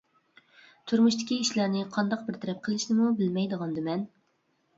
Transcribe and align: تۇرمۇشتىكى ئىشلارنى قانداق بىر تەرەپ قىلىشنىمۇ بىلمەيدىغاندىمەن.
تۇرمۇشتىكى 0.91 1.37
ئىشلارنى 1.43 1.83
قانداق 1.99 2.25
بىر 2.31 2.41
تەرەپ 2.47 2.65
قىلىشنىمۇ 2.69 3.11
بىلمەيدىغاندىمەن. 3.21 4.09